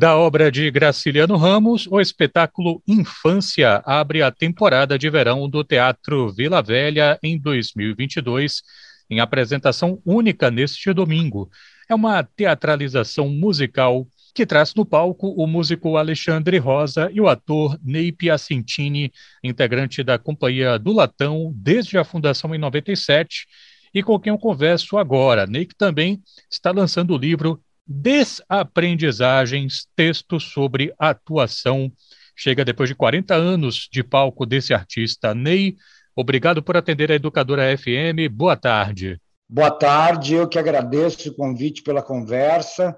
[0.00, 6.32] Da obra de Graciliano Ramos, o espetáculo Infância abre a temporada de verão do Teatro
[6.32, 8.62] Vila Velha em 2022,
[9.10, 11.50] em apresentação única neste domingo.
[11.86, 17.78] É uma teatralização musical que traz no palco o músico Alexandre Rosa e o ator
[17.84, 19.12] Ney Piacentini,
[19.44, 23.46] integrante da Companhia do Latão desde a fundação em 97,
[23.92, 25.46] e com quem eu converso agora.
[25.46, 27.60] Ney que também está lançando o livro
[27.92, 31.90] Desaprendizagens, textos sobre atuação.
[32.36, 35.34] Chega depois de 40 anos de palco desse artista.
[35.34, 35.76] Ney,
[36.14, 38.30] obrigado por atender a Educadora FM.
[38.30, 39.20] Boa tarde.
[39.48, 42.96] Boa tarde, eu que agradeço o convite pela conversa.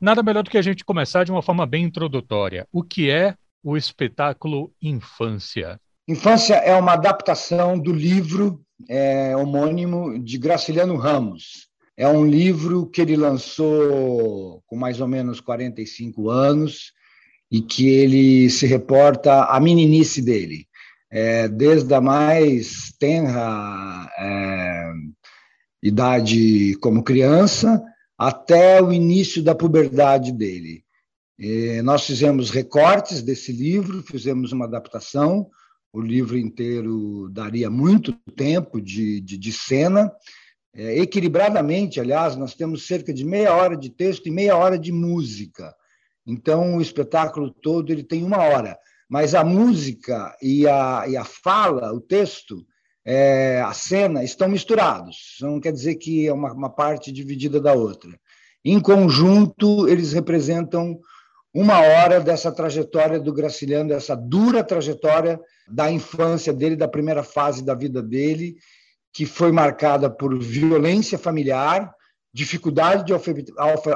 [0.00, 2.66] Nada melhor do que a gente começar de uma forma bem introdutória.
[2.72, 5.78] O que é o espetáculo Infância?
[6.08, 11.73] Infância é uma adaptação do livro é, homônimo de Graciliano Ramos.
[11.96, 16.92] É um livro que ele lançou com mais ou menos 45 anos
[17.50, 20.66] e que ele se reporta à meninice dele,
[21.10, 24.92] é, desde a mais tenra é,
[25.82, 27.80] idade como criança
[28.18, 30.82] até o início da puberdade dele.
[31.38, 35.48] E nós fizemos recortes desse livro, fizemos uma adaptação.
[35.92, 40.10] O livro inteiro daria muito tempo de, de, de cena,
[40.74, 44.90] é, equilibradamente, aliás, nós temos cerca de meia hora de texto e meia hora de
[44.90, 45.74] música.
[46.26, 48.76] Então, o espetáculo todo ele tem uma hora,
[49.08, 52.66] mas a música e a, e a fala, o texto,
[53.04, 55.36] é, a cena, estão misturados.
[55.40, 58.10] Não quer dizer que é uma, uma parte dividida da outra.
[58.64, 60.98] Em conjunto, eles representam
[61.52, 67.64] uma hora dessa trajetória do Graciliano, dessa dura trajetória da infância dele, da primeira fase
[67.64, 68.56] da vida dele,
[69.14, 71.94] que foi marcada por violência familiar,
[72.32, 73.12] dificuldade de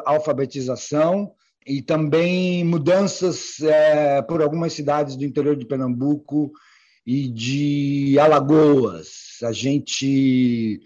[0.07, 1.33] alfabetização
[1.67, 6.53] e também mudanças é, por algumas cidades do interior de Pernambuco
[7.05, 9.39] e de Alagoas.
[9.43, 10.81] A gente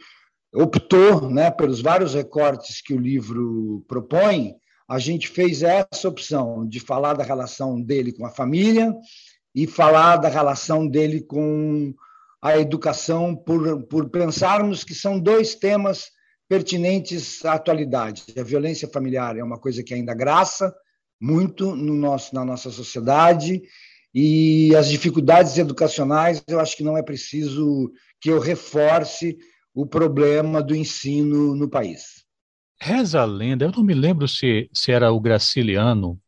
[0.54, 4.54] optou, né, pelos vários recortes que o livro propõe,
[4.88, 8.94] a gente fez essa opção de falar da relação dele com a família
[9.54, 11.94] e falar da relação dele com
[12.42, 16.10] a educação por, por pensarmos que são dois temas
[16.48, 18.24] pertinentes à atualidade.
[18.36, 20.74] A violência familiar é uma coisa que ainda graça
[21.20, 23.62] muito no nosso, na nossa sociedade
[24.12, 29.38] e as dificuldades educacionais, eu acho que não é preciso que eu reforce
[29.72, 32.22] o problema do ensino no país.
[32.78, 36.20] Reza a lenda, eu não me lembro se, se era o Graciliano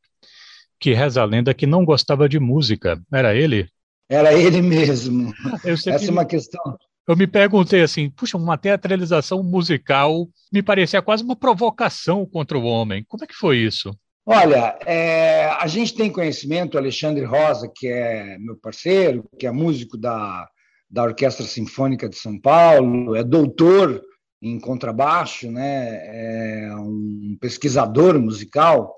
[0.79, 3.03] que reza a lenda que não gostava de música.
[3.13, 3.69] Era ele?
[4.09, 5.33] Era ele mesmo.
[5.65, 6.77] Essa é uma questão.
[7.07, 12.65] Eu me perguntei assim, puxa, uma teatralização musical me parecia quase uma provocação contra o
[12.65, 13.05] homem.
[13.07, 13.95] Como é que foi isso?
[14.27, 19.99] Olha, é, a gente tem conhecimento, Alexandre Rosa, que é meu parceiro, que é músico
[19.99, 20.49] da,
[20.91, 24.03] da Orquestra Sinfônica de São Paulo, é doutor
[24.41, 26.69] em contrabaixo, né?
[26.69, 28.95] é um pesquisador musical,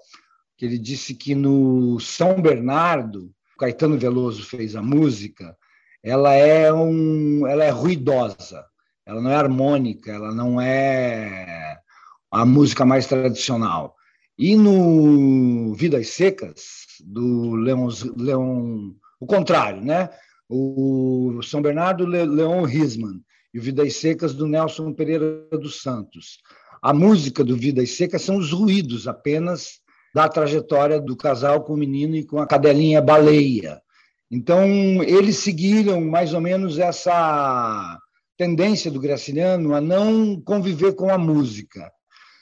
[0.57, 5.57] que ele disse que no São Bernardo, Caetano Veloso fez a música,
[6.03, 8.65] ela é um, ela é ruidosa,
[9.05, 11.79] ela não é harmônica, ela não é
[12.31, 13.97] a música mais tradicional.
[14.39, 16.63] E no Vidas Secas
[17.05, 20.11] do Leon, Leon o contrário, né?
[20.49, 23.21] O São Bernardo Leon Risman
[23.53, 26.39] e o Vidas Secas do Nelson Pereira dos Santos.
[26.83, 29.81] A música do Vidas Secas são os ruídos apenas
[30.17, 33.83] da trajetória do casal com o menino e com a cadelinha baleia.
[34.31, 34.65] Então,
[35.03, 37.99] eles seguiram mais ou menos essa
[38.35, 41.93] tendência do Graciliano a não conviver com a música.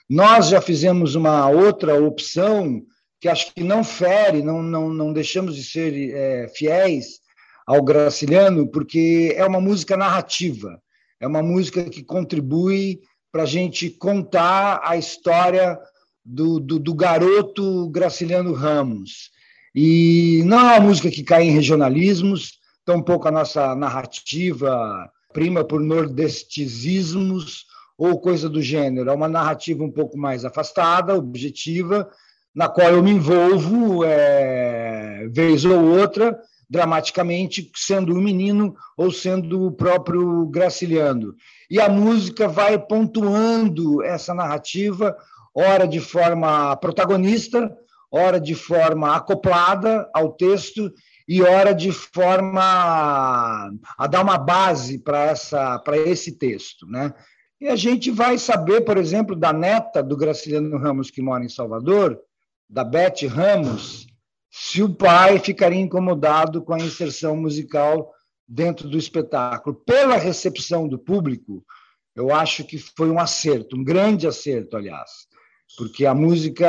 [0.09, 2.81] Nós já fizemos uma outra opção
[3.21, 7.19] que acho que não fere, não, não, não deixamos de ser é, fiéis
[7.67, 10.81] ao Graciliano, porque é uma música narrativa,
[11.19, 13.01] é uma música que contribui
[13.33, 15.77] para a gente contar a história
[16.25, 19.31] do, do, do garoto Graciliano Ramos.
[19.75, 25.81] E não é uma música que cai em regionalismos, tampouco a nossa narrativa prima por
[25.81, 27.67] nordestizismos
[27.99, 29.11] ou coisa do gênero.
[29.11, 32.09] É uma narrativa um pouco mais afastada, objetiva,
[32.55, 36.39] na qual eu me envolvo, é, vez ou outra,
[36.71, 41.35] dramaticamente, sendo um menino ou sendo o próprio Graciliano.
[41.69, 45.17] E a música vai pontuando essa narrativa
[45.55, 47.75] ora de forma protagonista,
[48.11, 50.93] ora de forma acoplada ao texto
[51.27, 57.15] e ora de forma a dar uma base para essa para esse texto, né?
[57.61, 61.49] E a gente vai saber, por exemplo, da neta do Graciliano Ramos que mora em
[61.49, 62.21] Salvador,
[62.69, 64.07] da Beth Ramos
[64.51, 68.13] se o pai ficaria incomodado com a inserção musical
[68.47, 69.75] dentro do espetáculo.
[69.85, 71.65] Pela recepção do público,
[72.15, 75.27] eu acho que foi um acerto, um grande acerto, aliás,
[75.77, 76.67] porque a música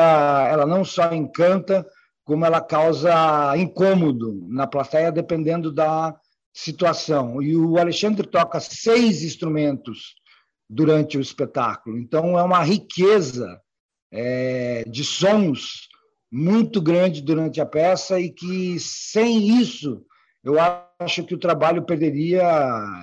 [0.50, 1.86] ela não só encanta,
[2.24, 6.15] como ela causa incômodo na plateia, dependendo da
[6.53, 7.42] situação.
[7.42, 10.15] E o Alexandre toca seis instrumentos
[10.68, 13.62] durante o espetáculo, então é uma riqueza
[14.12, 15.88] é, de sons
[16.31, 20.03] muito grande durante a peça e que sem isso
[20.44, 20.56] eu
[21.00, 22.44] acho que o trabalho perderia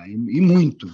[0.07, 0.87] e muito.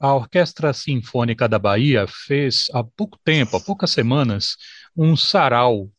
[0.00, 4.56] A Orquestra Sinfônica da Bahia fez há pouco tempo, há poucas semanas,
[4.96, 5.90] um sarau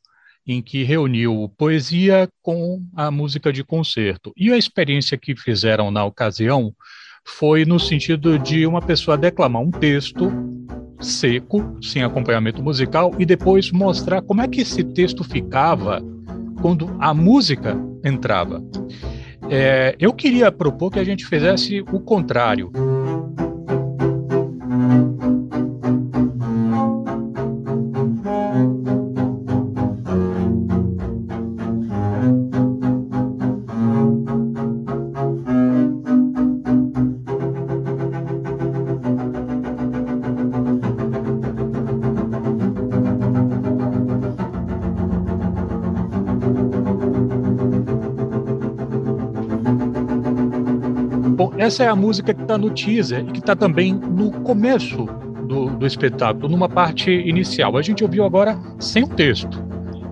[0.46, 4.34] em que reuniu poesia com a música de concerto.
[4.36, 6.74] E a experiência que fizeram na ocasião
[7.24, 10.32] foi no sentido de uma pessoa declamar um texto
[11.00, 16.02] seco, sem acompanhamento musical, e depois mostrar como é que esse texto ficava
[16.60, 18.64] quando a música entrava.
[19.48, 22.72] É, eu queria propor que a gente fizesse o contrário.
[51.58, 55.06] Essa é a música que está no teaser e que está também no começo
[55.48, 57.78] do, do espetáculo, numa parte inicial.
[57.78, 59.64] A gente ouviu agora sem o texto.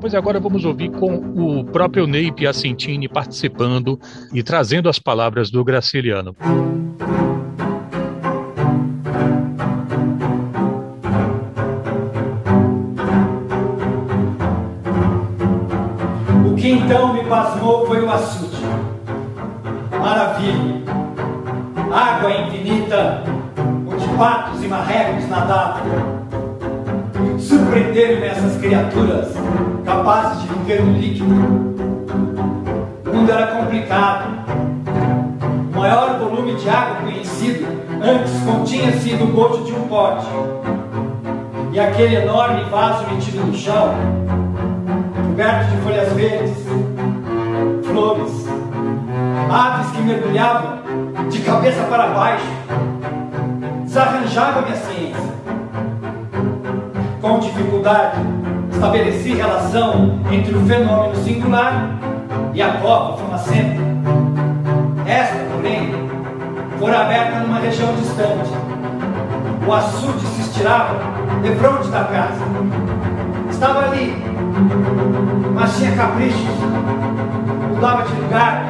[0.01, 3.99] Pois agora vamos ouvir com o próprio Ney Piacentini participando
[4.33, 6.35] e trazendo as palavras do Graciliano.
[6.41, 6.88] O
[30.09, 31.35] capazes de viver no líquido.
[33.05, 34.27] O mundo era complicado.
[35.71, 37.67] O maior volume de água conhecido
[38.01, 40.25] antes continha sido o bote de um pote.
[41.71, 43.93] E aquele enorme vaso metido no chão,
[45.27, 46.57] coberto de folhas verdes,
[47.85, 48.47] flores,
[49.51, 50.79] aves que mergulhavam
[51.29, 52.47] de cabeça para baixo,
[53.83, 55.29] desarranjava minha ciência.
[57.21, 58.38] Com dificuldade,
[58.79, 61.99] estabeleci relação entre o fenômeno singular
[62.53, 63.81] e a copa fumacenta.
[65.05, 65.93] Esta, porém,
[66.79, 68.49] fora aberta numa região distante.
[69.67, 70.97] O açude se estirava
[71.43, 72.41] de fronte da casa.
[73.49, 74.15] Estava ali,
[75.53, 76.55] mas tinha caprichos,
[77.73, 78.63] mudava de lugar.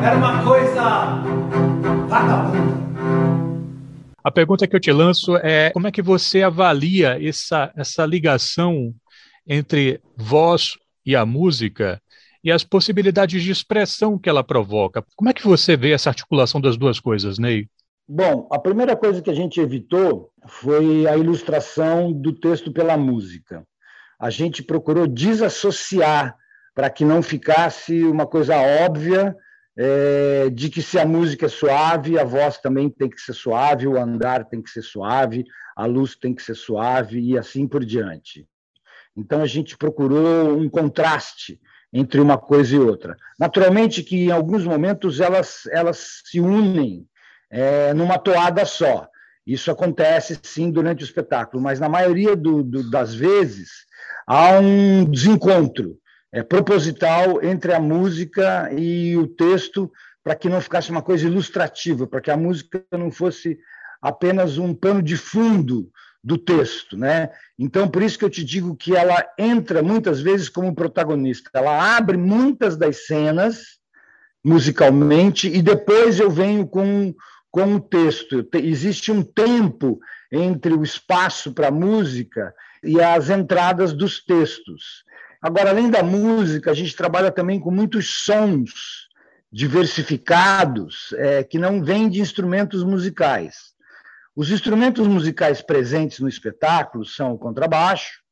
[0.00, 1.22] Era uma coisa
[2.08, 2.91] vagabunda.
[4.24, 8.94] A pergunta que eu te lanço é como é que você avalia essa, essa ligação
[9.46, 12.00] entre voz e a música
[12.44, 15.04] e as possibilidades de expressão que ela provoca?
[15.16, 17.68] Como é que você vê essa articulação das duas coisas, Ney?
[18.08, 23.66] Bom, a primeira coisa que a gente evitou foi a ilustração do texto pela música.
[24.20, 26.36] A gente procurou desassociar
[26.74, 29.34] para que não ficasse uma coisa óbvia
[29.76, 33.86] é, de que se a música é suave, a voz também tem que ser suave,
[33.86, 35.44] o andar tem que ser suave,
[35.76, 38.46] a luz tem que ser suave e assim por diante.
[39.16, 41.60] Então a gente procurou um contraste
[41.92, 43.16] entre uma coisa e outra.
[43.38, 47.06] Naturalmente que em alguns momentos elas, elas se unem
[47.50, 49.08] é, numa toada só.
[49.46, 53.70] Isso acontece sim durante o espetáculo, mas na maioria do, do, das vezes
[54.26, 55.98] há um desencontro
[56.32, 59.90] é, proposital entre a música e o texto,
[60.24, 63.58] para que não ficasse uma coisa ilustrativa, para que a música não fosse
[64.00, 65.90] apenas um pano de fundo
[66.24, 67.30] do texto, né?
[67.58, 71.50] Então, por isso que eu te digo que ela entra muitas vezes como protagonista.
[71.52, 73.78] Ela abre muitas das cenas
[74.44, 77.14] musicalmente e depois eu venho com
[77.52, 78.48] com o texto.
[78.54, 80.00] Existe um tempo
[80.32, 85.04] entre o espaço para a música e as entradas dos textos.
[85.42, 89.08] Agora, além da música, a gente trabalha também com muitos sons
[89.50, 93.72] diversificados é, que não vêm de instrumentos musicais.
[94.36, 98.22] Os instrumentos musicais presentes no espetáculo são o contrabaixo,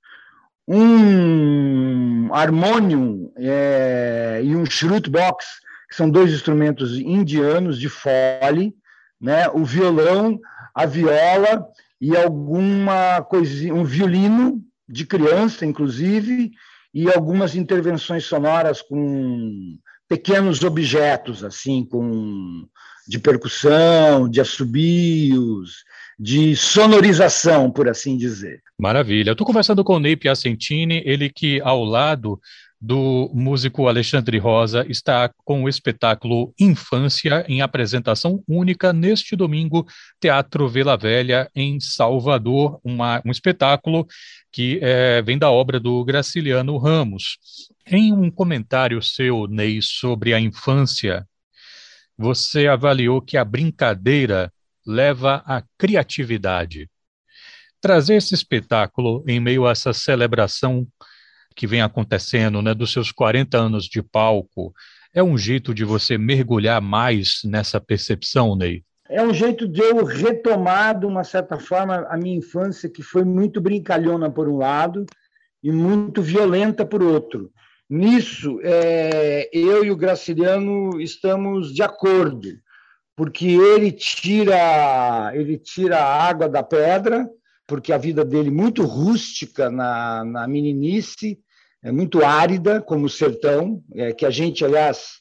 [0.69, 4.63] um harmonium é, e um
[5.11, 5.47] box,
[5.89, 8.73] que são dois instrumentos indianos de fole,
[9.21, 9.49] né?
[9.49, 10.39] o violão,
[10.73, 11.67] a viola
[12.01, 16.53] e alguma coisinha, um violino de criança, inclusive,
[16.93, 19.79] e algumas intervenções sonoras com
[20.09, 22.67] pequenos objetos, assim, com
[23.07, 25.85] de percussão, de assobios,
[26.19, 28.63] de sonorização, por assim dizer.
[28.79, 29.33] Maravilha.
[29.33, 32.41] Estou conversando com o Ney Piacentini, ele que ao lado
[32.81, 39.87] do músico Alexandre Rosa está com o espetáculo Infância em apresentação única neste domingo,
[40.19, 44.07] Teatro Vila Velha, em Salvador, uma, um espetáculo
[44.51, 47.39] que é, vem da obra do Graciliano Ramos.
[47.87, 51.29] Em um comentário seu, Ney, sobre a infância,
[52.17, 54.51] você avaliou que a brincadeira
[54.87, 56.89] leva à criatividade.
[57.79, 60.87] Trazer esse espetáculo em meio a essa celebração
[61.61, 64.73] que vem acontecendo, né, dos seus 40 anos de palco,
[65.13, 68.83] é um jeito de você mergulhar mais nessa percepção, Ney?
[69.11, 73.25] É um jeito de eu retomar, de uma certa forma, a minha infância, que foi
[73.25, 75.05] muito brincalhona por um lado
[75.63, 77.51] e muito violenta por outro.
[77.91, 82.49] Nisso, é, eu e o Graciliano estamos de acordo,
[83.15, 87.29] porque ele tira, ele tira a água da pedra,
[87.67, 91.39] porque a vida dele muito rústica na, na meninice,
[91.83, 95.21] é muito árida, como o sertão, é, que a gente, aliás,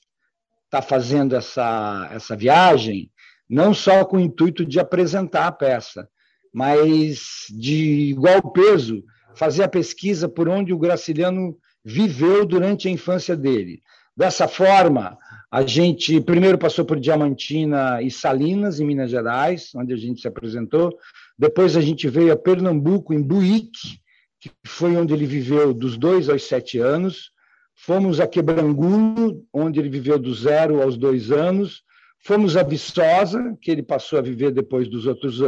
[0.65, 3.09] está fazendo essa, essa viagem,
[3.49, 6.07] não só com o intuito de apresentar a peça,
[6.53, 9.03] mas de igual peso,
[9.35, 13.81] fazer a pesquisa por onde o Graciliano viveu durante a infância dele.
[14.15, 15.17] Dessa forma,
[15.49, 20.27] a gente primeiro passou por Diamantina e Salinas, em Minas Gerais, onde a gente se
[20.27, 20.95] apresentou.
[21.37, 23.98] Depois a gente veio a Pernambuco, em Buíque,
[24.39, 27.31] que foi onde ele viveu dos dois aos sete anos.
[27.75, 31.83] Fomos a Quebrangulo, onde ele viveu do zero aos dois anos.
[32.21, 35.39] Fomos a Viçosa, que ele passou a viver depois dos outros,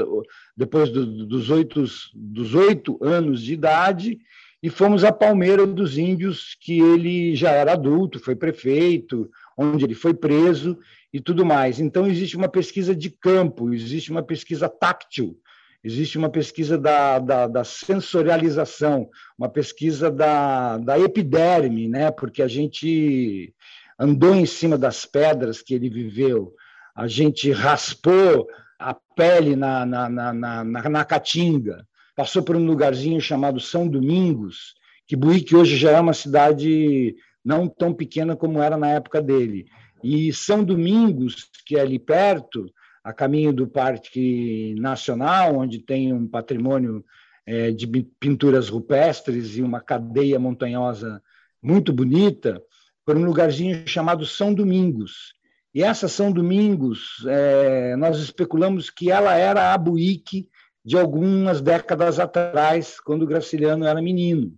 [0.55, 1.83] depois do, dos, oito,
[2.13, 4.19] dos oito anos de idade
[4.63, 9.95] e fomos a Palmeira dos Índios, que ele já era adulto, foi prefeito, onde ele
[9.95, 10.77] foi preso
[11.12, 11.79] e tudo mais.
[11.79, 15.36] Então, existe uma pesquisa de campo, existe uma pesquisa táctil,
[15.83, 22.11] existe uma pesquisa da, da, da sensorialização, uma pesquisa da, da epiderme, né?
[22.11, 23.53] porque a gente
[24.00, 26.53] andou em cima das pedras que ele viveu,
[26.95, 28.47] a gente raspou
[28.79, 31.85] a pele na, na, na, na, na caatinga,
[32.15, 34.73] passou por um lugarzinho chamado São Domingos,
[35.07, 39.65] que Buíque hoje já é uma cidade não tão pequena como era na época dele.
[40.03, 42.65] E São Domingos, que é ali perto,
[43.03, 47.03] a caminho do Parque Nacional, onde tem um patrimônio
[47.46, 47.88] é, de
[48.20, 51.22] pinturas rupestres e uma cadeia montanhosa
[51.62, 52.62] muito bonita,
[53.05, 55.34] por um lugarzinho chamado São Domingos.
[55.74, 60.50] E essa São Domingos, é, nós especulamos que ela era a Buíque
[60.84, 64.53] de algumas décadas atrás, quando o Graciliano era menino.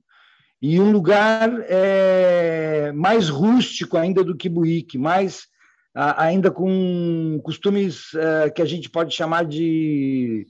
[0.62, 5.48] E um lugar é, mais rústico ainda do que Buíque, mais
[5.94, 10.48] ainda com costumes é, que a gente pode chamar de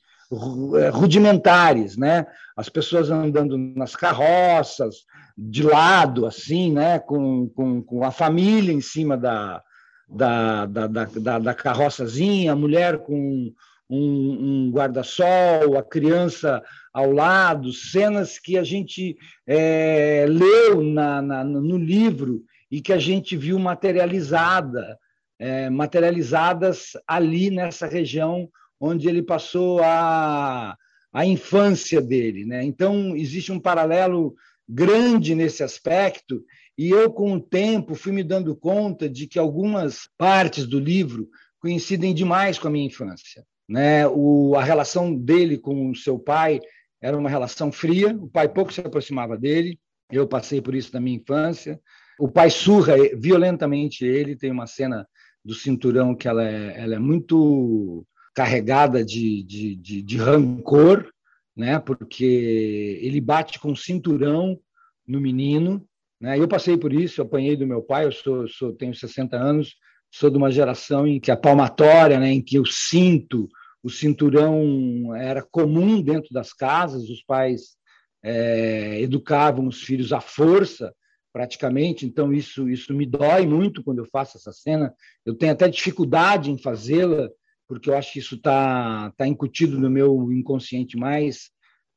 [0.79, 2.25] é, rudimentares, né?
[2.55, 5.05] As pessoas andando nas carroças,
[5.37, 6.99] de lado, assim, né?
[6.99, 9.61] Com, com, com a família em cima da,
[10.07, 13.51] da, da, da, da carroçazinha, a mulher com
[13.89, 21.43] um, um guarda-sol, a criança ao lado, cenas que a gente é, leu na, na,
[21.43, 24.97] no livro e que a gente viu materializada,
[25.43, 30.73] é, materializadas ali nessa região onde ele passou a,
[31.11, 32.45] a infância dele.
[32.45, 32.63] Né?
[32.63, 34.33] Então, existe um paralelo
[34.67, 36.41] grande nesse aspecto,
[36.77, 41.27] e eu, com o tempo, fui me dando conta de que algumas partes do livro
[41.59, 43.45] coincidem demais com a minha infância.
[43.67, 44.07] Né?
[44.07, 46.61] O, a relação dele com o seu pai
[47.01, 49.77] era uma relação fria, o pai pouco se aproximava dele,
[50.09, 51.77] eu passei por isso na minha infância.
[52.17, 55.05] O pai surra violentamente ele, tem uma cena
[55.43, 61.11] do cinturão que ela é, ela é muito carregada de, de, de, de rancor,
[61.55, 61.79] né?
[61.79, 64.59] porque ele bate com o cinturão
[65.07, 65.85] no menino.
[66.19, 66.39] Né?
[66.39, 69.75] Eu passei por isso, eu apanhei do meu pai, eu sou, sou, tenho 60 anos,
[70.11, 73.49] sou de uma geração em que a palmatória, né, em que o cinto,
[73.81, 77.75] o cinturão era comum dentro das casas, os pais
[78.23, 80.93] é, educavam os filhos à força,
[81.33, 82.05] praticamente.
[82.05, 84.93] Então isso isso me dói muito quando eu faço essa cena.
[85.25, 87.29] Eu tenho até dificuldade em fazê-la
[87.67, 91.51] porque eu acho que isso está tá incutido no meu inconsciente mais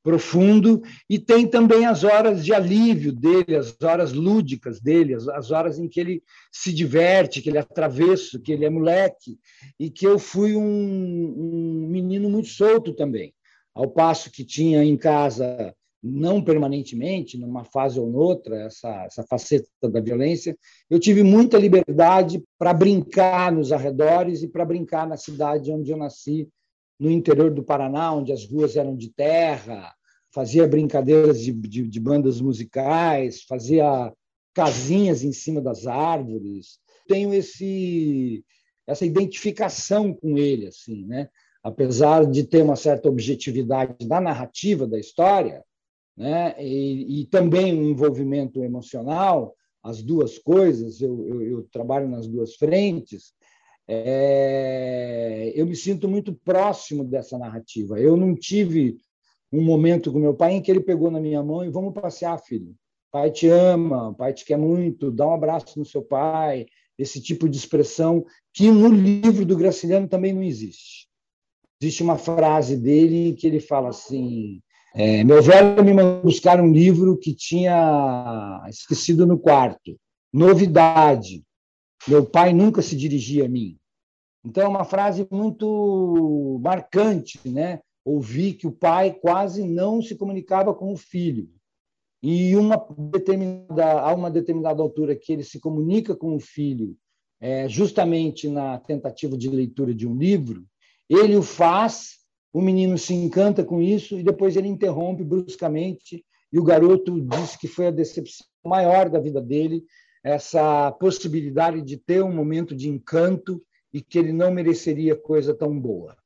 [0.06, 5.50] profundo, e tem também as horas de alívio dele, as horas lúdicas dele, as, as
[5.50, 9.36] horas em que ele se diverte, que ele é travesso, que ele é moleque,
[9.80, 13.34] e que eu fui um, um menino muito solto também.
[13.74, 19.68] Ao passo que tinha em casa não permanentemente, numa fase ou noutra, essa, essa faceta
[19.90, 20.56] da violência,
[20.88, 25.96] eu tive muita liberdade para brincar nos arredores e para brincar na cidade onde eu
[25.96, 26.48] nasci,
[26.98, 29.94] no interior do Paraná, onde as ruas eram de terra,
[30.32, 34.12] fazia brincadeiras de, de, de bandas musicais, fazia
[34.54, 36.78] casinhas em cima das árvores.
[37.06, 38.44] Tenho esse
[38.86, 41.28] essa identificação com ele, assim, né?
[41.62, 45.64] Apesar de ter uma certa objetividade da narrativa da história,
[46.16, 46.54] né?
[46.58, 51.00] E, e também um envolvimento emocional, as duas coisas.
[51.00, 53.34] Eu, eu, eu trabalho nas duas frentes.
[53.88, 58.00] É, eu me sinto muito próximo dessa narrativa.
[58.00, 58.96] Eu não tive
[59.52, 62.38] um momento com meu pai em que ele pegou na minha mão e vamos passear,
[62.38, 62.74] filho.
[63.12, 66.66] Pai te ama, pai te quer muito, dá um abraço no seu pai.
[66.98, 71.06] Esse tipo de expressão que no livro do Graciliano também não existe.
[71.80, 74.60] Existe uma frase dele que ele fala assim:
[74.98, 79.94] é, meu velho me mandou buscar um livro que tinha esquecido no quarto.
[80.32, 81.44] Novidade.
[82.08, 83.76] Meu pai nunca se dirigia a mim.
[84.42, 87.80] Então, é uma frase muito marcante, né?
[88.02, 91.50] Ouvi que o pai quase não se comunicava com o filho.
[92.22, 96.96] E uma determinada, a uma determinada altura que ele se comunica com o filho,
[97.38, 100.64] é, justamente na tentativa de leitura de um livro,
[101.06, 106.58] ele o faz o menino se encanta com isso e depois ele interrompe bruscamente e
[106.58, 109.84] o garoto diz que foi a decepção maior da vida dele,
[110.24, 113.62] essa possibilidade de ter um momento de encanto
[113.92, 116.16] e que ele não mereceria coisa tão boa.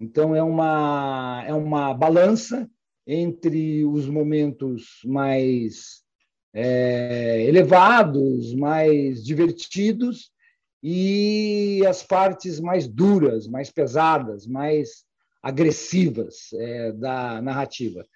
[0.00, 2.68] Então é uma é uma balança
[3.06, 6.02] entre os momentos mais
[6.52, 10.30] é, elevados, mais divertidos
[10.82, 15.04] e as partes mais duras, mais pesadas, mais
[15.44, 18.06] agressivas é, da narrativa.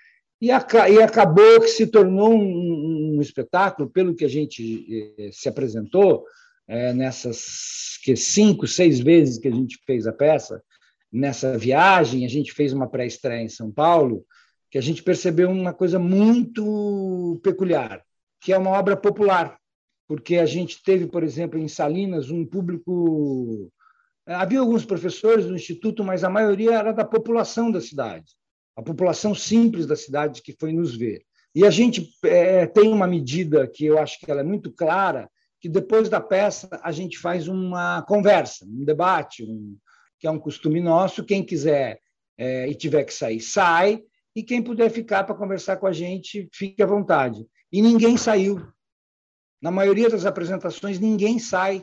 [0.40, 5.48] E, e, acabou que se tornou um, um, espetáculo, pelo que a gente eh, se
[5.48, 6.24] apresentou,
[6.66, 10.62] é, nessas que cinco, seis vezes que a gente fez a peça,
[11.12, 14.24] nessa viagem, a gente fez uma pré-estreia em São Paulo,
[14.70, 18.02] que a gente percebeu uma coisa muito peculiar,
[18.40, 19.58] que é uma obra popular,
[20.06, 23.70] porque a gente teve, por exemplo, em Salinas, um público
[24.28, 28.26] Havia alguns professores do Instituto, mas a maioria era da população da cidade,
[28.76, 31.22] a população simples da cidade que foi nos ver.
[31.54, 35.30] E a gente é, tem uma medida que eu acho que ela é muito clara,
[35.58, 39.76] que depois da peça a gente faz uma conversa, um debate, um,
[40.20, 41.24] que é um costume nosso.
[41.24, 41.98] Quem quiser
[42.36, 44.02] é, e tiver que sair, sai,
[44.36, 47.46] e quem puder ficar para conversar com a gente, fique à vontade.
[47.72, 48.62] E ninguém saiu.
[49.60, 51.82] Na maioria das apresentações, ninguém sai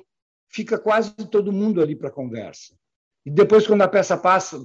[0.49, 2.73] fica quase todo mundo ali para conversa.
[3.25, 4.63] E depois, quando a peça passa,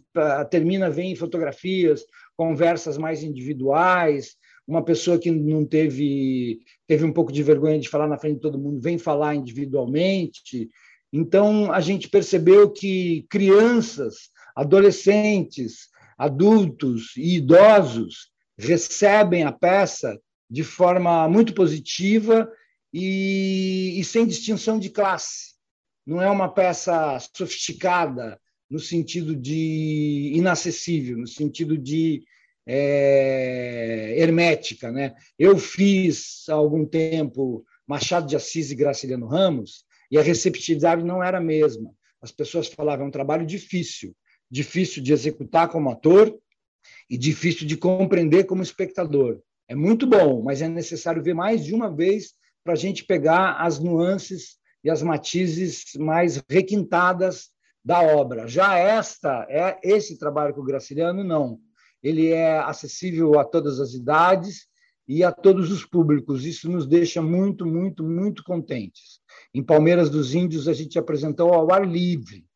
[0.51, 2.05] termina, vem fotografias,
[2.37, 4.37] conversas mais individuais.
[4.67, 8.41] Uma pessoa que não teve teve um pouco de vergonha de falar na frente de
[8.43, 10.69] todo mundo vem falar individualmente.
[11.13, 15.89] Então, a gente percebeu que crianças, adolescentes,
[16.19, 22.51] adultos e idosos recebem a peça de forma muito positiva
[22.93, 25.50] e, e sem distinção de classe
[26.11, 28.37] não é uma peça sofisticada
[28.69, 32.25] no sentido de inacessível, no sentido de
[32.67, 34.91] é, hermética.
[34.91, 35.15] Né?
[35.39, 41.23] Eu fiz há algum tempo Machado de Assis e Graciliano Ramos e a receptividade não
[41.23, 41.93] era a mesma.
[42.21, 44.13] As pessoas falavam é um trabalho difícil,
[44.51, 46.37] difícil de executar como ator
[47.09, 49.41] e difícil de compreender como espectador.
[49.69, 53.61] É muito bom, mas é necessário ver mais de uma vez para a gente pegar
[53.61, 57.51] as nuances e as matizes mais requintadas
[57.85, 58.47] da obra.
[58.47, 61.59] Já esta é esse trabalho com o Graciliano não.
[62.03, 64.67] Ele é acessível a todas as idades
[65.07, 66.45] e a todos os públicos.
[66.45, 69.21] Isso nos deixa muito, muito, muito contentes.
[69.53, 72.47] Em Palmeiras dos Índios a gente apresentou ao ar livre.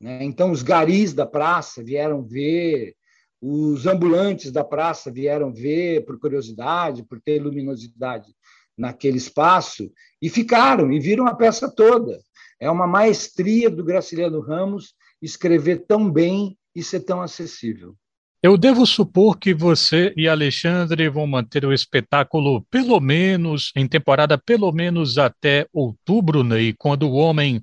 [0.00, 0.24] Né?
[0.24, 2.94] Então os garis da praça vieram ver,
[3.40, 8.34] os ambulantes da praça vieram ver por curiosidade, por ter luminosidade
[8.76, 12.18] naquele espaço e ficaram e viram a peça toda.
[12.60, 17.94] É uma maestria do Graciliano Ramos escrever tão bem e ser tão acessível.
[18.42, 24.36] Eu devo supor que você e Alexandre vão manter o espetáculo pelo menos em temporada
[24.36, 27.62] pelo menos até outubro, Ney, quando o homem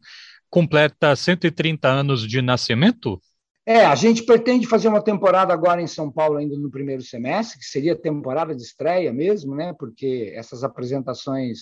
[0.49, 3.21] completa 130 anos de nascimento?
[3.69, 7.59] É, a gente pretende fazer uma temporada agora em São Paulo, ainda no primeiro semestre,
[7.59, 9.73] que seria temporada de estreia mesmo, né?
[9.77, 11.59] Porque essas apresentações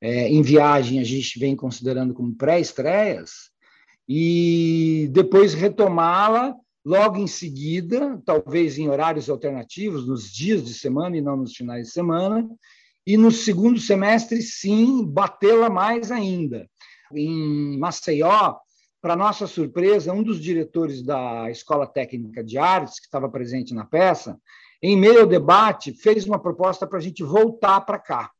[0.00, 3.50] é, em viagem a gente vem considerando como pré-estreias,
[4.08, 11.20] e depois retomá-la Logo em seguida, talvez em horários alternativos, nos dias de semana e
[11.20, 12.48] não nos finais de semana,
[13.06, 16.68] e no segundo semestre, sim, batê-la mais ainda.
[17.14, 18.56] Em Maceió,
[19.02, 23.84] para nossa surpresa, um dos diretores da Escola Técnica de Artes, que estava presente na
[23.84, 24.38] peça,
[24.80, 28.30] em meio ao debate, fez uma proposta para a gente voltar para cá,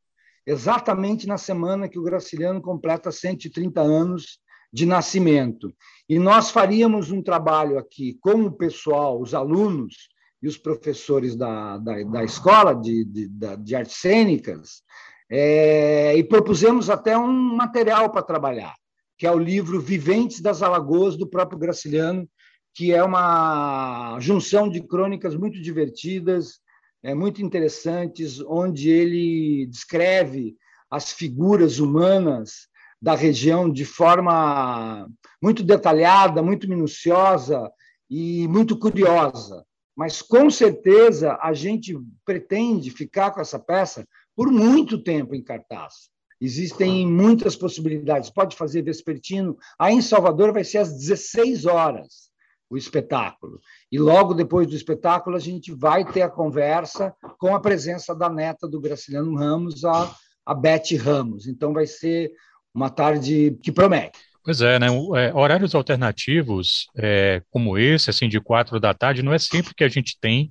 [0.46, 4.38] exatamente na semana que o Graciliano completa 130 anos
[4.72, 5.75] de nascimento.
[6.09, 10.09] E nós faríamos um trabalho aqui com o pessoal, os alunos
[10.40, 14.83] e os professores da, da, da escola de, de, de artes cênicas,
[15.29, 18.75] é, e propusemos até um material para trabalhar,
[19.22, 22.28] que é o livro Viventes das Alagoas, do próprio Graciliano,
[22.74, 26.58] que é uma junção de crônicas muito divertidas,
[27.04, 30.56] é, muito interessantes, onde ele descreve
[30.90, 32.66] as figuras humanas
[33.00, 35.08] da região de forma
[35.40, 37.70] muito detalhada, muito minuciosa
[38.11, 39.64] e muito curiosa.
[39.96, 44.04] Mas, com certeza, a gente pretende ficar com essa peça
[44.35, 46.11] por muito tempo em cartaz.
[46.44, 48.28] Existem muitas possibilidades.
[48.28, 49.57] Pode fazer vespertino.
[49.78, 52.33] Aí, em Salvador, vai ser às 16 horas
[52.68, 53.61] o espetáculo.
[53.92, 58.28] E logo depois do espetáculo, a gente vai ter a conversa com a presença da
[58.28, 60.12] neta do Graciliano Ramos, a,
[60.44, 61.46] a Beth Ramos.
[61.46, 62.33] Então, vai ser
[62.74, 64.18] uma tarde que promete.
[64.44, 64.88] Pois é, né?
[65.16, 69.85] É, horários alternativos é, como esse, assim, de quatro da tarde, não é sempre que
[69.85, 70.50] a gente tem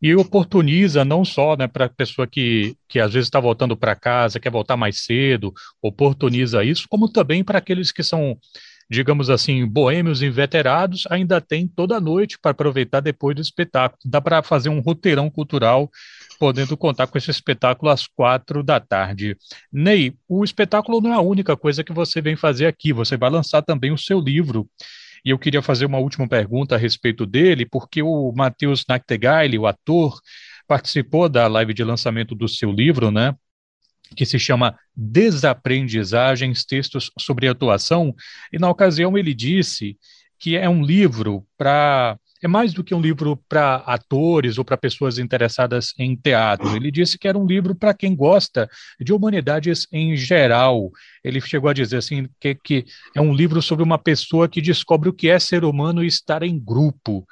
[0.00, 3.94] e oportuniza não só né, para a pessoa que, que às vezes está voltando para
[3.96, 8.38] casa, quer voltar mais cedo, oportuniza isso, como também para aqueles que são,
[8.90, 14.00] digamos assim, boêmios inveterados, ainda tem toda a noite para aproveitar depois do espetáculo.
[14.04, 15.90] Dá para fazer um roteirão cultural
[16.38, 19.36] podendo contar com esse espetáculo às quatro da tarde.
[19.72, 23.30] Ney, o espetáculo não é a única coisa que você vem fazer aqui, você vai
[23.30, 24.68] lançar também o seu livro.
[25.24, 29.66] E eu queria fazer uma última pergunta a respeito dele, porque o Matheus Nachtegaile, o
[29.66, 30.20] ator,
[30.68, 33.34] participou da live de lançamento do seu livro, né?
[34.14, 38.14] Que se chama Desaprendizagens, Textos sobre Atuação,
[38.52, 39.98] e na ocasião ele disse
[40.38, 44.76] que é um livro para é mais do que um livro para atores ou para
[44.76, 46.76] pessoas interessadas em teatro.
[46.76, 50.90] Ele disse que era um livro para quem gosta de humanidades em geral.
[51.24, 55.08] Ele chegou a dizer assim que, que é um livro sobre uma pessoa que descobre
[55.08, 57.26] o que é ser humano e estar em grupo.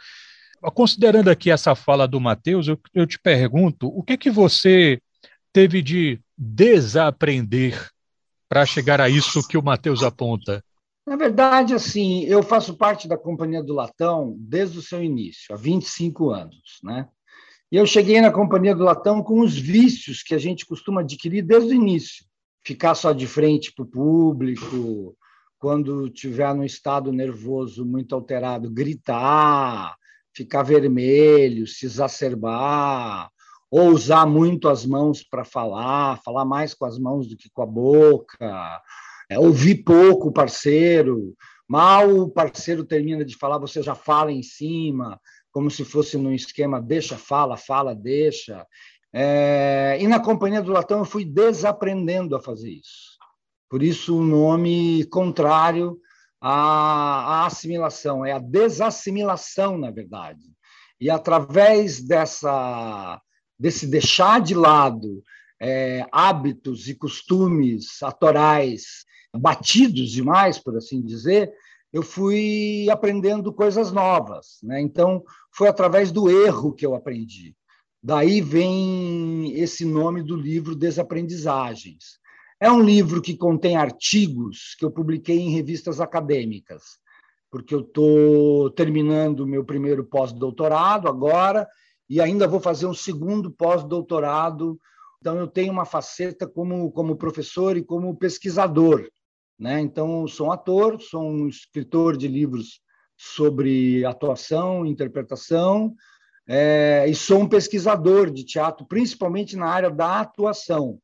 [0.74, 4.98] Considerando aqui essa fala do Matheus, eu, eu te pergunto, o que é que você
[5.52, 7.88] teve de desaprender
[8.48, 10.60] para chegar a isso que o Matheus aponta?
[11.06, 15.58] Na verdade, assim, eu faço parte da Companhia do Latão desde o seu início, há
[15.58, 17.08] 25 anos, né?
[17.70, 21.42] E eu cheguei na Companhia do Latão com os vícios que a gente costuma adquirir
[21.42, 22.24] desde o início.
[22.64, 25.14] Ficar só de frente para o público,
[25.58, 29.94] quando tiver num estado nervoso muito alterado, gritar,
[30.34, 33.30] ficar vermelho, se exacerbar,
[33.70, 37.62] ou usar muito as mãos para falar, falar mais com as mãos do que com
[37.62, 38.80] a boca,
[39.28, 41.34] é, ouvir pouco o parceiro,
[41.68, 46.32] mal o parceiro termina de falar, você já fala em cima, como se fosse num
[46.32, 48.66] esquema deixa, fala, fala, deixa.
[49.12, 53.14] É, e na Companhia do Latão eu fui desaprendendo a fazer isso.
[53.70, 55.98] Por isso o nome contrário
[56.40, 60.42] à, à assimilação, é a desassimilação, na verdade.
[61.00, 63.20] E através dessa,
[63.58, 65.22] desse deixar de lado
[65.60, 71.52] é, hábitos e costumes atorais batidos demais, por assim dizer,
[71.92, 74.58] eu fui aprendendo coisas novas.
[74.62, 74.80] Né?
[74.80, 77.54] Então, foi através do erro que eu aprendi.
[78.02, 82.18] Daí vem esse nome do livro Desaprendizagens.
[82.60, 86.82] É um livro que contém artigos que eu publiquei em revistas acadêmicas,
[87.50, 91.68] porque eu estou terminando meu primeiro pós-doutorado agora
[92.10, 94.78] e ainda vou fazer um segundo pós-doutorado.
[95.20, 99.08] Então, eu tenho uma faceta como, como professor e como pesquisador.
[99.58, 99.80] Né?
[99.80, 102.80] Então, sou um ator, sou um escritor de livros
[103.16, 105.94] sobre atuação, interpretação,
[106.46, 110.98] é, e sou um pesquisador de teatro, principalmente na área da atuação.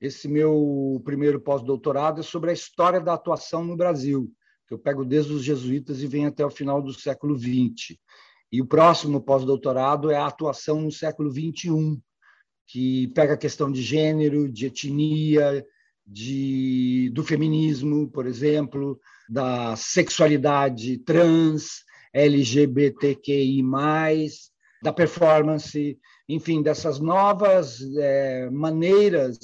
[0.00, 4.30] Esse meu primeiro pós-doutorado é sobre a história da atuação no Brasil,
[4.66, 7.96] que eu pego desde os jesuítas e venho até o final do século XX.
[8.50, 12.00] E o próximo pós-doutorado é a atuação no século XXI,
[12.66, 15.64] que pega a questão de gênero, de etnia,
[16.06, 23.62] de, do feminismo, por exemplo, da sexualidade trans, LGBTQI,
[24.82, 29.38] da performance, enfim, dessas novas é, maneiras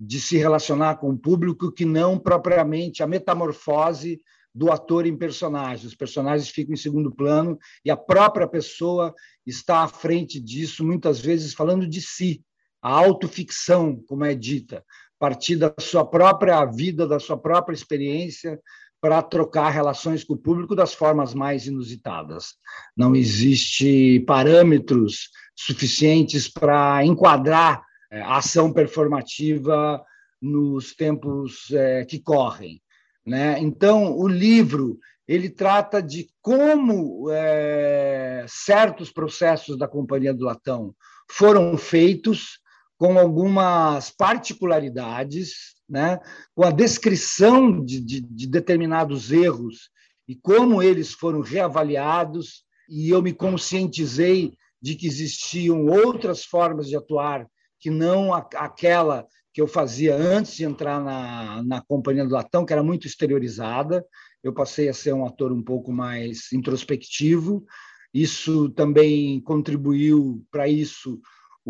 [0.00, 4.20] de se relacionar com o público que não propriamente a metamorfose
[4.54, 5.84] do ator em personagens.
[5.84, 9.14] Os personagens ficam em segundo plano e a própria pessoa
[9.46, 12.42] está à frente disso, muitas vezes falando de si,
[12.80, 14.84] a autoficção, como é dita,
[15.18, 18.60] partir da sua própria vida, da sua própria experiência,
[19.00, 22.54] para trocar relações com o público das formas mais inusitadas.
[22.96, 30.02] Não existe parâmetros suficientes para enquadrar é, a ação performativa
[30.40, 32.80] nos tempos é, que correm.
[33.26, 33.58] Né?
[33.60, 40.94] Então, o livro ele trata de como é, certos processos da Companhia do Latão
[41.30, 42.60] foram feitos
[42.98, 46.18] com algumas particularidades, né?
[46.54, 49.90] com a descrição de, de, de determinados erros
[50.26, 56.96] e como eles foram reavaliados, e eu me conscientizei de que existiam outras formas de
[56.96, 57.46] atuar
[57.80, 62.72] que não aquela que eu fazia antes de entrar na, na Companhia do Latão, que
[62.72, 64.04] era muito exteriorizada.
[64.42, 67.64] Eu passei a ser um ator um pouco mais introspectivo.
[68.12, 71.20] Isso também contribuiu para isso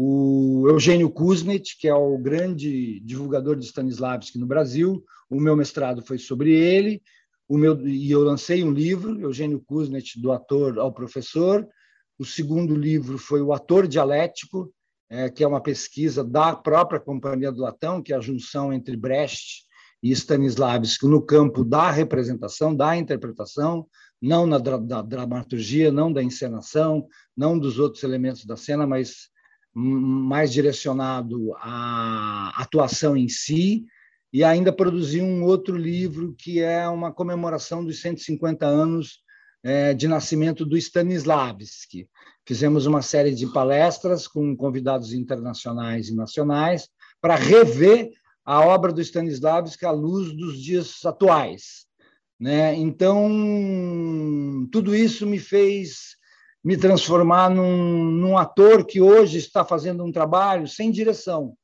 [0.00, 5.04] o Eugênio Kuznet, que é o grande divulgador de Stanislavski no Brasil.
[5.28, 7.02] O meu mestrado foi sobre ele.
[7.48, 11.66] O meu, e eu lancei um livro, Eugênio Kuznet, do ator ao professor.
[12.16, 14.72] O segundo livro foi O Ator Dialético,
[15.10, 18.96] é, que é uma pesquisa da própria Companhia do Latão, que é a junção entre
[18.96, 19.64] Brecht
[20.00, 23.84] e Stanislavski no campo da representação, da interpretação,
[24.22, 27.04] não na da dramaturgia, não da encenação,
[27.36, 29.36] não dos outros elementos da cena, mas
[29.78, 33.86] mais direcionado à atuação em si,
[34.32, 39.20] e ainda produzi um outro livro que é uma comemoração dos 150 anos
[39.62, 42.08] é, de nascimento do Stanislavski.
[42.46, 46.88] Fizemos uma série de palestras com convidados internacionais e nacionais
[47.20, 48.10] para rever
[48.44, 51.86] a obra do Stanislavski à luz dos dias atuais.
[52.38, 52.74] Né?
[52.74, 53.28] Então,
[54.70, 56.17] tudo isso me fez
[56.68, 61.56] me transformar num, num ator que hoje está fazendo um trabalho sem direção,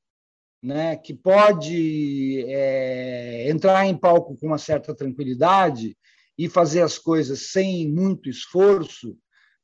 [0.63, 0.97] né?
[0.97, 5.95] que pode é, entrar em palco com uma certa tranquilidade
[6.39, 9.15] e fazer as coisas sem muito esforço,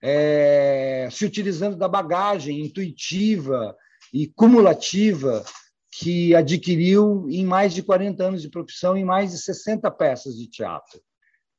[0.02, 3.74] é, se utilizando da bagagem intuitiva
[4.12, 5.42] e cumulativa
[5.90, 10.50] que adquiriu em mais de 40 anos de profissão, em mais de 60 peças de
[10.50, 11.00] teatro.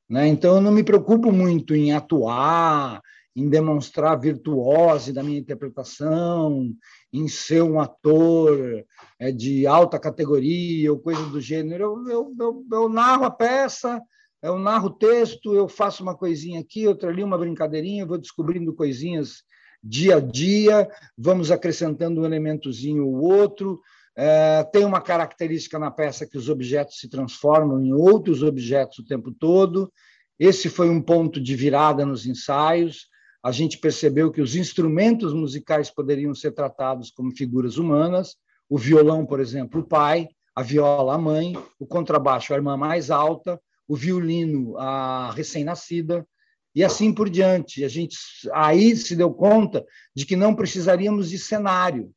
[0.08, 0.28] Né?
[0.28, 3.02] Então, eu não me preocupo muito em atuar,
[3.34, 6.72] em demonstrar virtuose da minha interpretação,
[7.12, 8.84] em ser um ator
[9.18, 11.84] é, de alta categoria ou coisa do gênero.
[11.84, 14.00] Eu, eu, eu, eu narro a peça,
[14.42, 18.74] eu narro o texto, eu faço uma coisinha aqui, outra ali, uma brincadeirinha, vou descobrindo
[18.74, 19.44] coisinhas
[19.82, 23.80] dia a dia, vamos acrescentando um elementozinho ou outro.
[24.14, 29.04] É, tem uma característica na peça que os objetos se transformam em outros objetos o
[29.04, 29.90] tempo todo.
[30.38, 33.06] Esse foi um ponto de virada nos ensaios.
[33.42, 38.36] A gente percebeu que os instrumentos musicais poderiam ser tratados como figuras humanas.
[38.68, 43.10] O violão, por exemplo, o pai, a viola, a mãe, o contrabaixo, a irmã mais
[43.10, 46.26] alta, o violino a recém-nascida
[46.74, 47.84] e assim por diante.
[47.84, 48.16] A gente
[48.52, 52.12] aí se deu conta de que não precisaríamos de cenário,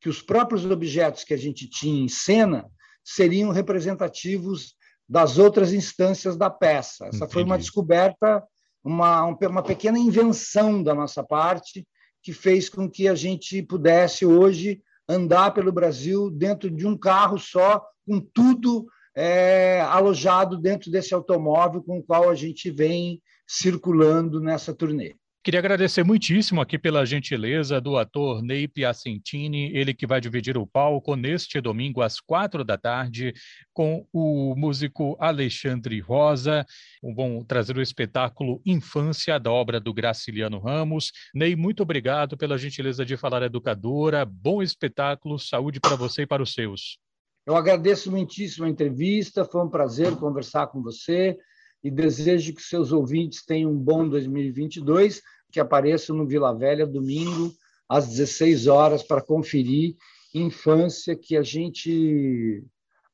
[0.00, 2.66] que os próprios objetos que a gente tinha em cena
[3.04, 4.76] seriam representativos
[5.08, 7.06] das outras instâncias da peça.
[7.06, 7.32] Essa Entendi.
[7.32, 8.44] foi uma descoberta,
[8.84, 11.86] uma, uma pequena invenção da nossa parte
[12.22, 17.38] que fez com que a gente pudesse hoje andar pelo Brasil dentro de um carro
[17.38, 18.86] só, com tudo
[19.16, 25.14] é, alojado dentro desse automóvel com o qual a gente vem circulando nessa turnê.
[25.40, 30.66] Queria agradecer muitíssimo aqui pela gentileza do ator Ney Piacentini, ele que vai dividir o
[30.66, 33.32] palco neste domingo às quatro da tarde
[33.72, 36.66] com o músico Alexandre Rosa.
[37.14, 41.12] Vão trazer o espetáculo Infância da obra do Graciliano Ramos.
[41.32, 44.26] Ney, muito obrigado pela gentileza de falar educadora.
[44.26, 46.98] Bom espetáculo, saúde para você e para os seus.
[47.46, 51.38] Eu agradeço muitíssimo a entrevista, foi um prazer conversar com você
[51.82, 57.52] e desejo que seus ouvintes tenham um bom 2022, que apareçam no Vila Velha domingo
[57.88, 59.96] às 16 horas para conferir
[60.34, 62.62] infância que a gente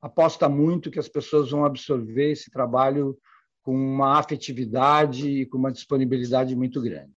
[0.02, 3.16] aposta muito que as pessoas vão absorver esse trabalho
[3.62, 7.12] com uma afetividade e com uma disponibilidade muito grande.